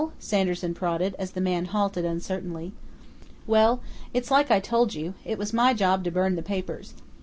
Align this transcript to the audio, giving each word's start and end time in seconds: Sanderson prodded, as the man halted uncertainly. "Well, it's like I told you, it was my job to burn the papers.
Sanderson 0.17 0.73
prodded, 0.73 1.13
as 1.19 1.29
the 1.29 1.39
man 1.41 1.65
halted 1.65 2.05
uncertainly. 2.05 2.73
"Well, 3.45 3.81
it's 4.15 4.31
like 4.31 4.49
I 4.49 4.59
told 4.59 4.95
you, 4.95 5.13
it 5.23 5.37
was 5.37 5.53
my 5.53 5.75
job 5.75 6.03
to 6.05 6.09
burn 6.11 6.35
the 6.35 6.41
papers. 6.41 6.95